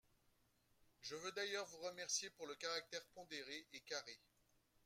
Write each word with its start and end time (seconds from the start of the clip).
Je 1.03 1.13
veux 1.13 1.31
d’ailleurs 1.33 1.67
vous 1.67 1.77
remercier 1.81 2.31
pour 2.31 2.47
le 2.47 2.55
caractère 2.55 3.05
pondéré 3.13 3.67
Et 3.73 3.81
carré 3.81 4.19